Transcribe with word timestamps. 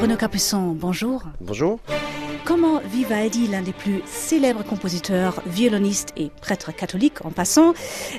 Renaud 0.00 0.16
Capuçon, 0.16 0.72
bonjour. 0.72 1.22
Bonjour. 1.42 1.78
Comment 2.50 2.80
Vivaldi, 2.80 3.46
l'un 3.46 3.62
des 3.62 3.72
plus 3.72 4.02
célèbres 4.06 4.64
compositeurs, 4.64 5.40
violonistes 5.46 6.08
et 6.16 6.32
prêtre 6.40 6.74
catholique 6.74 7.24
en 7.24 7.30
passant, 7.30 7.74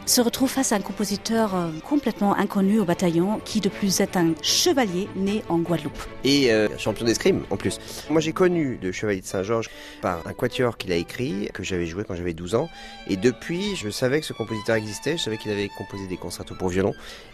se 0.05 0.21
retrouve 0.21 0.49
face 0.49 0.71
à 0.71 0.77
un 0.77 0.79
compositeur 0.79 1.53
euh, 1.53 1.69
complètement 1.83 2.33
inconnu 2.37 2.79
au 2.79 2.85
bataillon 2.85 3.41
qui 3.43 3.59
de 3.59 3.67
plus 3.67 3.99
est 3.99 4.15
un 4.15 4.33
chevalier 4.41 5.09
né 5.17 5.43
en 5.49 5.57
Guadeloupe 5.57 6.01
Et 6.23 6.53
euh, 6.53 6.69
champion 6.77 7.05
d'escrime 7.05 7.41
en 7.49 7.57
plus. 7.57 7.77
Moi 8.09 8.21
j'ai 8.21 8.31
connu 8.31 8.79
le 8.81 8.93
Chevalier 8.93 9.19
de 9.19 9.25
Saint-Georges 9.25 9.69
par 10.01 10.25
un 10.25 10.31
quatuor 10.31 10.77
qu'il 10.77 10.93
a 10.93 10.95
écrit, 10.95 11.49
que 11.53 11.61
j'avais 11.61 11.85
joué 11.85 12.05
quand 12.05 12.15
j'avais 12.15 12.33
12 12.33 12.55
ans. 12.55 12.69
Et 13.09 13.17
depuis, 13.17 13.75
je 13.75 13.89
savais 13.89 14.21
que 14.21 14.25
ce 14.25 14.31
compositeur 14.31 14.77
existait, 14.77 15.17
je 15.17 15.23
savais 15.23 15.37
qu'il 15.37 15.51
avait 15.51 15.69
composé 15.77 16.07
des 16.07 16.15
concertos 16.15 16.55
pour 16.55 16.69
violon. 16.69 16.93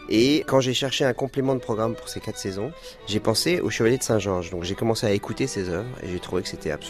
Et 0.09 0.43
quand 0.47 0.61
j'ai 0.61 0.73
cherché 0.73 1.05
un 1.05 1.13
complément 1.13 1.53
de 1.53 1.59
programme 1.59 1.93
pour 1.93 2.09
ces 2.09 2.21
quatre 2.21 2.39
saisons, 2.39 2.71
j'ai 3.05 3.19
pensé 3.19 3.59
au 3.59 3.69
Chevalier 3.69 3.99
de 3.99 4.03
Saint-Georges. 4.03 4.49
Donc 4.49 4.63
j'ai 4.63 4.73
commencé 4.73 5.05
à 5.05 5.11
écouter 5.11 5.45
ses 5.45 5.69
œuvres 5.69 5.89
et 6.01 6.07
j'ai 6.09 6.19
trouvé 6.19 6.41
que 6.41 6.47
c'était 6.47 6.71
absolument 6.71 6.86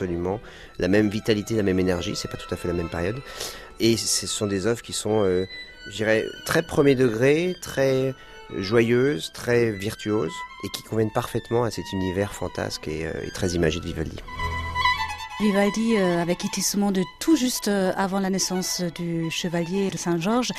la 0.80 0.88
même 0.88 1.10
vitalité, 1.10 1.56
la 1.56 1.64
même 1.64 1.80
énergie. 1.80 2.16
C'est 2.16 2.30
pas 2.30 2.38
tout 2.38 2.54
à 2.54 2.58
fait 2.58 2.68
la 2.68 2.74
même 2.74 2.90
période. 2.90 3.18
Et 3.80 3.98
ce 3.98 4.28
sont 4.28 4.48
des 4.48 4.66
œuvres 4.66 4.82
qui 4.82 4.94
sont, 4.94 5.24
euh, 5.24 5.46
je 5.90 5.98
dirais, 5.98 6.26
très 6.46 6.64
premier 6.64 6.96
degré, 6.96 7.55
très 7.62 8.14
joyeuses, 8.55 9.32
très 9.34 9.72
virtuoses 9.72 10.34
et 10.64 10.70
qui 10.70 10.84
conviennent 10.84 11.12
parfaitement 11.12 11.64
à 11.64 11.72
cet 11.72 11.91
univers 11.91 12.34
fantasque 12.34 12.88
et, 12.88 13.05
euh, 13.05 13.12
et 13.24 13.32
très 13.32 13.50
imagé 13.52 13.80
de 13.80 13.86
Vivaldi. 13.86 14.18
Vivaldi 15.40 15.98
euh, 15.98 16.22
avait 16.22 16.36
quitté 16.36 16.62
ce 16.62 16.77
monde 16.77 17.00
tout 17.20 17.36
juste 17.36 17.68
euh, 17.68 17.91
avant 17.96 18.20
la 18.20 18.30
naissance 18.30 18.82
du 18.96 19.30
chevalier 19.30 19.90
de 19.90 19.98
Saint-Georges. 19.98 20.52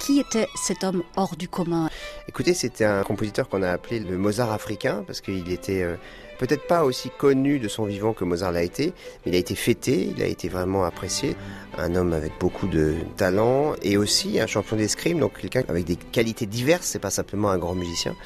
Qui 0.00 0.18
était 0.18 0.48
cet 0.56 0.82
homme 0.82 1.04
hors 1.16 1.36
du 1.36 1.48
commun? 1.48 1.88
Écoutez, 2.28 2.54
c'était 2.54 2.84
un 2.84 3.04
compositeur 3.04 3.48
qu'on 3.48 3.62
a 3.62 3.70
appelé 3.70 4.00
le 4.00 4.18
Mozart 4.18 4.50
africain 4.50 5.04
parce 5.06 5.20
qu'il 5.20 5.50
était 5.50 5.86
peut-être 6.42 6.66
pas 6.66 6.82
aussi 6.82 7.08
connu 7.08 7.60
de 7.60 7.68
son 7.68 7.84
vivant 7.84 8.14
que 8.14 8.24
Mozart 8.24 8.50
l'a 8.50 8.64
été, 8.64 8.92
mais 9.24 9.30
il 9.30 9.34
a 9.36 9.38
été 9.38 9.54
fêté, 9.54 10.12
il 10.16 10.20
a 10.24 10.26
été 10.26 10.48
vraiment 10.48 10.82
apprécié. 10.82 11.36
Un 11.78 11.94
homme 11.94 12.12
avec 12.12 12.32
beaucoup 12.40 12.66
de 12.66 12.96
talent 13.16 13.74
et 13.80 13.96
aussi 13.96 14.40
un 14.40 14.48
champion 14.48 14.76
d'escrime, 14.76 15.20
donc 15.20 15.38
quelqu'un 15.38 15.62
avec 15.68 15.84
des 15.84 15.94
qualités 15.94 16.46
diverses, 16.46 16.86
c'est 16.86 16.98
pas 16.98 17.10
simplement 17.10 17.50
un 17.50 17.58
grand 17.58 17.76
musicien. 17.76 18.16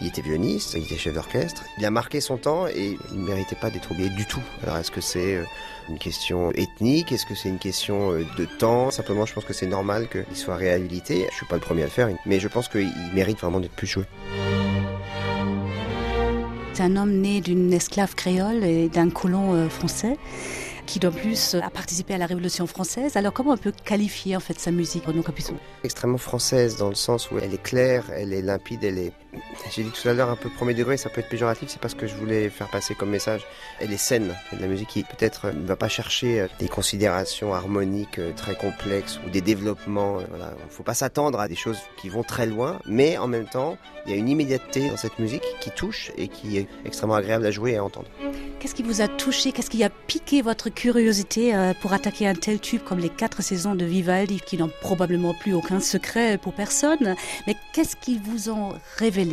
Il 0.00 0.06
était 0.06 0.22
violoniste, 0.22 0.72
il 0.74 0.84
était 0.84 0.96
chef 0.96 1.12
d'orchestre. 1.12 1.64
Il 1.76 1.84
a 1.84 1.90
marqué 1.90 2.22
son 2.22 2.38
temps 2.38 2.66
et 2.66 2.96
il 3.12 3.20
ne 3.20 3.26
méritait 3.26 3.56
pas 3.56 3.68
d'être 3.68 3.90
oublié 3.90 4.08
du 4.08 4.24
tout. 4.24 4.42
Alors 4.62 4.78
est-ce 4.78 4.90
que 4.90 5.02
c'est 5.02 5.36
euh, 5.36 5.44
une 5.90 5.98
question 5.98 6.52
ethnique? 6.52 7.12
Est-ce 7.12 7.26
que 7.26 7.34
c'est 7.34 7.50
une 7.50 7.58
question 7.58 8.12
euh, 8.12 8.24
de 8.38 8.46
temps? 8.46 8.90
Simplement, 8.90 9.26
je 9.26 9.34
pense 9.34 9.44
que 9.44 9.52
c'est 9.52 9.66
normal 9.66 10.08
qu'il 10.08 10.36
soit 10.36 10.56
réhabilité. 10.56 11.26
Je 11.30 11.36
suis 11.36 11.46
pas 11.46 11.56
le 11.56 11.60
premier 11.60 11.82
à 11.82 11.86
le 11.86 11.90
faire, 11.90 12.08
mais 12.24 12.40
je 12.40 12.48
pense 12.48 12.68
qu'il 12.68 12.90
mérite 13.12 13.38
vraiment 13.38 13.60
d'être 13.60 13.76
plus 13.76 13.86
joué. 13.86 14.04
C'est 16.76 16.82
un 16.82 16.96
homme 16.96 17.22
né 17.22 17.40
d'une 17.40 17.72
esclave 17.72 18.14
créole 18.14 18.62
et 18.62 18.90
d'un 18.90 19.08
colon 19.08 19.54
euh, 19.54 19.70
français 19.70 20.18
qui 20.84 20.98
de 20.98 21.08
plus 21.08 21.54
a 21.54 21.70
participé 21.70 22.12
à 22.12 22.18
la 22.18 22.26
Révolution 22.26 22.66
française. 22.66 23.16
Alors 23.16 23.32
comment 23.32 23.52
on 23.52 23.56
peut 23.56 23.72
qualifier 23.72 24.36
en 24.36 24.40
fait 24.40 24.60
sa 24.60 24.70
musique, 24.70 25.06
Renaud 25.06 25.22
Capuçon? 25.22 25.54
Extrêmement 25.84 26.18
française 26.18 26.76
dans 26.76 26.90
le 26.90 26.94
sens 26.94 27.30
où 27.30 27.38
elle 27.38 27.54
est 27.54 27.62
claire, 27.62 28.04
elle 28.14 28.34
est 28.34 28.42
limpide, 28.42 28.84
elle 28.84 28.98
est... 28.98 29.12
J'ai 29.70 29.82
dit 29.82 29.90
tout 29.90 30.08
à 30.08 30.12
l'heure 30.12 30.30
un 30.30 30.36
peu 30.36 30.48
premier 30.48 30.74
degré, 30.74 30.96
ça 30.96 31.10
peut 31.10 31.20
être 31.20 31.28
péjoratif, 31.28 31.68
c'est 31.68 31.80
pas 31.80 31.88
ce 31.88 31.94
que 31.94 32.06
je 32.06 32.14
voulais 32.14 32.48
faire 32.50 32.68
passer 32.68 32.94
comme 32.94 33.10
message. 33.10 33.44
Elle 33.80 33.92
est 33.92 33.96
saine, 33.96 34.34
c'est 34.50 34.56
de 34.56 34.62
la 34.62 34.68
musique 34.68 34.88
qui 34.88 35.02
peut-être 35.02 35.48
ne 35.50 35.66
va 35.66 35.76
pas 35.76 35.88
chercher 35.88 36.46
des 36.58 36.68
considérations 36.68 37.54
harmoniques 37.54 38.20
très 38.36 38.54
complexes 38.54 39.18
ou 39.26 39.30
des 39.30 39.40
développements. 39.40 40.18
Voilà. 40.28 40.54
Il 40.64 40.70
faut 40.70 40.82
pas 40.82 40.94
s'attendre 40.94 41.40
à 41.40 41.48
des 41.48 41.56
choses 41.56 41.78
qui 41.96 42.08
vont 42.08 42.22
très 42.22 42.46
loin, 42.46 42.78
mais 42.86 43.18
en 43.18 43.26
même 43.26 43.46
temps, 43.46 43.76
il 44.06 44.12
y 44.12 44.14
a 44.14 44.18
une 44.18 44.28
immédiateté 44.28 44.88
dans 44.88 44.96
cette 44.96 45.18
musique 45.18 45.42
qui 45.60 45.70
touche 45.70 46.12
et 46.16 46.28
qui 46.28 46.58
est 46.58 46.68
extrêmement 46.84 47.16
agréable 47.16 47.44
à 47.46 47.50
jouer 47.50 47.72
et 47.72 47.76
à 47.76 47.84
entendre. 47.84 48.08
Qu'est-ce 48.60 48.74
qui 48.74 48.82
vous 48.82 49.00
a 49.00 49.08
touché? 49.08 49.52
Qu'est-ce 49.52 49.70
qui 49.70 49.84
a 49.84 49.90
piqué 49.90 50.42
votre 50.42 50.70
curiosité 50.70 51.54
euh, 51.54 51.74
pour 51.80 51.92
attaquer 51.92 52.26
un 52.26 52.34
tel 52.34 52.58
tube 52.58 52.80
comme 52.82 52.98
les 52.98 53.10
quatre 53.10 53.42
saisons 53.42 53.74
de 53.74 53.84
Vivaldi, 53.84 54.40
qui 54.40 54.56
n'ont 54.56 54.70
probablement 54.80 55.34
plus 55.34 55.54
aucun 55.54 55.78
secret 55.78 56.38
pour 56.38 56.52
personne? 56.54 57.16
Mais 57.46 57.54
qu'est-ce 57.72 57.96
qui 57.96 58.18
vous 58.18 58.48
ont 58.48 58.74
révélé, 58.96 59.25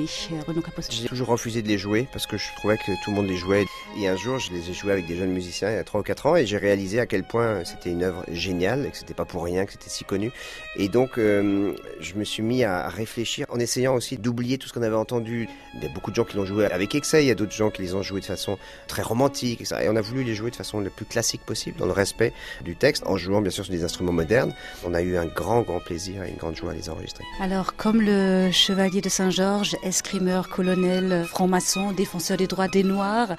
Renaud 0.48 0.62
J'ai 0.90 1.08
toujours 1.08 1.28
refusé 1.28 1.62
de 1.62 1.68
les 1.68 1.78
jouer 1.78 2.08
parce 2.12 2.26
que 2.26 2.38
je 2.38 2.48
trouvais 2.58 2.78
que 2.78 2.92
tout 3.04 3.12
le 3.12 3.16
monde 3.16 3.28
les 3.28 3.38
jouait. 3.38 3.66
Et 3.98 4.08
un 4.08 4.16
jour, 4.16 4.40
je 4.40 4.52
les 4.52 4.70
ai 4.70 4.74
joués 4.74 4.92
avec 4.92 5.06
des 5.06 5.16
jeunes 5.16 5.31
musiciens 5.31 5.70
il 5.70 5.76
y 5.76 5.78
a 5.78 5.84
3 5.84 6.02
ou 6.02 6.04
4 6.04 6.26
ans 6.26 6.36
et 6.36 6.46
j'ai 6.46 6.58
réalisé 6.58 7.00
à 7.00 7.06
quel 7.06 7.24
point 7.24 7.64
c'était 7.64 7.92
une 7.92 8.04
œuvre 8.04 8.24
géniale 8.31 8.86
et 8.88 8.90
que 8.90 8.98
c'était 8.98 9.14
pas 9.14 9.26
pour 9.26 9.44
rien 9.44 9.66
que 9.66 9.72
c'était 9.72 9.90
si 9.90 10.04
connu. 10.04 10.31
Et 10.76 10.90
donc, 10.90 11.18
euh, 11.18 11.74
je 12.00 12.16
me 12.16 12.24
suis 12.24 12.42
mis 12.42 12.64
à 12.64 12.90
réfléchir 12.90 13.46
en 13.50 13.59
essayant 13.59 13.94
aussi 13.94 14.18
d'oublier 14.18 14.58
tout 14.58 14.68
ce 14.68 14.74
qu'on 14.74 14.81
avait 14.81 14.96
entendu. 14.96 15.48
Il 15.76 15.84
y 15.84 15.86
a 15.86 15.90
beaucoup 15.90 16.12
de 16.12 16.16
gens 16.16 16.24
qui 16.24 16.38
l'ont 16.38 16.46
joué 16.46 16.66
avec 16.66 16.96
excès, 16.96 17.24
il 17.24 17.28
y 17.28 17.31
a 17.31 17.36
d'autres 17.36 17.52
gens 17.52 17.70
qui 17.70 17.81
les 17.81 17.94
ont 17.94 18.02
joués 18.02 18.22
de 18.22 18.25
façon 18.25 18.58
très 18.88 19.02
romantique, 19.02 19.62
etc. 19.62 19.81
Et 19.84 19.90
on 19.90 19.96
a 19.96 20.02
voulu 20.02 20.24
les 20.24 20.34
jouer 20.34 20.50
de 20.50 20.56
façon 20.56 20.80
le 20.80 20.90
plus 20.90 21.06
classique 21.06 21.42
possible, 21.46 21.78
dans 21.78 21.86
le 21.86 21.92
respect 21.92 22.34
du 22.64 22.75
texte, 22.75 23.04
en 23.06 23.18
jouant 23.18 23.42
bien 23.42 23.52
sûr 23.52 23.64
sur 23.64 23.74
des 23.74 23.84
instruments 23.84 24.12
modernes. 24.12 24.54
On 24.86 24.94
a 24.94 25.02
eu 25.02 25.18
un 25.18 25.25
grand, 25.25 25.62
grand 25.62 25.80
plaisir 25.80 26.24
et 26.24 26.30
une 26.30 26.38
grande 26.38 26.56
joie 26.56 26.72
à 26.72 26.74
les 26.74 26.90
enregistrer. 26.90 27.24
Alors, 27.40 27.75
comme 27.75 28.02
le 28.02 28.52
chevalier 28.52 29.02
de 29.02 29.10
Saint-Georges, 29.10 29.75
escrimeur, 29.83 30.49
colonel, 30.49 31.25
franc-maçon, 31.27 31.91
défenseur 31.91 32.38
des 32.38 32.47
droits 32.47 32.67
des 32.67 32.83
Noirs, 32.83 33.35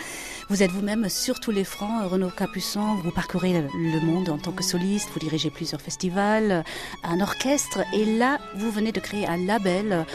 vous 0.48 0.62
êtes 0.62 0.70
vous-même 0.70 1.08
sur 1.08 1.40
tous 1.40 1.50
les 1.50 1.64
fronts, 1.64 2.06
Renaud 2.08 2.30
Capuçon, 2.30 2.96
vous 3.02 3.10
parcourez 3.10 3.52
le 3.52 4.00
monde 4.00 4.28
en 4.28 4.38
tant 4.38 4.52
que 4.52 4.62
soliste, 4.62 5.08
vous 5.12 5.20
dirigez 5.20 5.50
plusieurs 5.50 5.80
festivals, 5.80 6.64
un 7.02 7.20
orchestre, 7.20 7.80
et 7.92 8.04
là, 8.04 8.38
vous 8.56 8.70
venez 8.70 8.92
de 8.92 9.00
créer 9.00 9.26
un 9.26 9.38
label 9.38 10.06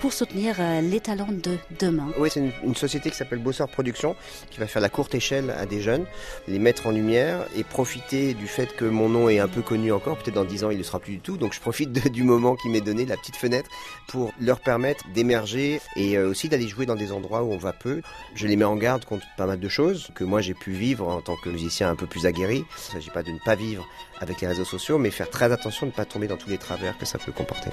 pour 0.00 0.12
soutenir 0.12 0.56
les 0.82 1.00
talents 1.00 1.28
de 1.30 1.56
demain. 1.78 2.08
Oui, 2.18 2.28
c'est 2.30 2.52
une, 2.62 2.74
société 2.74 3.10
qui 3.10 3.16
s'appelle 3.16 3.38
Bosseur 3.38 3.68
Productions, 3.68 4.16
qui 4.50 4.60
va 4.60 4.66
faire 4.66 4.82
la 4.82 4.88
courte 4.88 5.14
échelle 5.14 5.50
à 5.58 5.64
des 5.64 5.80
jeunes, 5.80 6.04
les 6.48 6.58
mettre 6.58 6.86
en 6.86 6.90
lumière 6.90 7.46
et 7.56 7.64
profiter 7.64 8.34
du 8.34 8.46
fait 8.46 8.74
que 8.76 8.84
mon 8.84 9.08
nom 9.08 9.28
est 9.28 9.38
un 9.38 9.48
peu 9.48 9.62
connu 9.62 9.92
encore. 9.92 10.18
Peut-être 10.18 10.34
dans 10.34 10.44
10 10.44 10.64
ans, 10.64 10.70
il 10.70 10.74
ne 10.74 10.78
le 10.78 10.84
sera 10.84 10.98
plus 10.98 11.14
du 11.14 11.20
tout. 11.20 11.36
Donc 11.36 11.54
je 11.54 11.60
profite 11.60 11.92
du 12.12 12.22
moment 12.22 12.56
qui 12.56 12.68
m'est 12.68 12.80
donné, 12.80 13.06
la 13.06 13.16
petite 13.16 13.36
fenêtre, 13.36 13.70
pour 14.06 14.32
leur 14.40 14.60
permettre 14.60 15.04
d'émerger 15.14 15.73
et 15.96 16.16
euh, 16.16 16.28
aussi 16.28 16.48
d'aller 16.48 16.68
jouer 16.68 16.86
dans 16.86 16.94
des 16.94 17.12
endroits 17.12 17.42
où 17.42 17.52
on 17.52 17.58
va 17.58 17.72
peu. 17.72 18.02
Je 18.34 18.46
les 18.46 18.56
mets 18.56 18.64
en 18.64 18.76
garde 18.76 19.04
contre 19.04 19.26
pas 19.36 19.46
mal 19.46 19.60
de 19.60 19.68
choses 19.68 20.10
que 20.14 20.24
moi 20.24 20.40
j'ai 20.40 20.54
pu 20.54 20.72
vivre 20.72 21.08
en 21.08 21.20
tant 21.20 21.36
que 21.36 21.50
musicien 21.50 21.90
un 21.90 21.96
peu 21.96 22.06
plus 22.06 22.26
aguerri. 22.26 22.58
Il 22.58 22.88
ne 22.88 22.92
s'agit 22.94 23.10
pas 23.10 23.22
de 23.22 23.30
ne 23.30 23.38
pas 23.38 23.54
vivre 23.54 23.86
avec 24.20 24.40
les 24.40 24.48
réseaux 24.48 24.64
sociaux, 24.64 24.98
mais 24.98 25.10
faire 25.10 25.30
très 25.30 25.52
attention 25.52 25.86
de 25.86 25.92
ne 25.92 25.96
pas 25.96 26.04
tomber 26.04 26.26
dans 26.26 26.36
tous 26.36 26.50
les 26.50 26.58
travers 26.58 26.96
que 26.98 27.06
ça 27.06 27.18
peut 27.18 27.32
comporter. 27.32 27.70